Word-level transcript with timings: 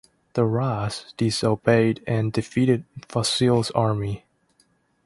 The 0.33 0.45
"Ras" 0.45 1.13
disobeyed 1.15 2.03
and 2.07 2.33
defeated 2.33 2.85
Fasil's 3.07 3.69
army. 3.75 4.25